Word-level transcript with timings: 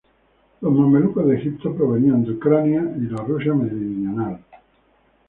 Los 0.61 0.73
mamelucos 0.73 1.27
de 1.27 1.35
Egipto 1.37 1.75
provenían 1.75 2.23
de 2.25 2.31
Ucrania 2.31 2.81
y 2.99 3.05
Rusia 3.07 3.53
meridional. 3.53 4.39